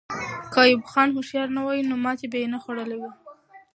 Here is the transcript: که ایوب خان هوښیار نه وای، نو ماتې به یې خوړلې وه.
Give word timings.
که 0.53 0.59
ایوب 0.65 0.83
خان 0.91 1.09
هوښیار 1.15 1.49
نه 1.57 1.61
وای، 1.65 1.79
نو 1.89 1.95
ماتې 2.03 2.27
به 2.31 2.37
یې 2.41 2.59
خوړلې 2.63 2.97
وه. 3.01 3.09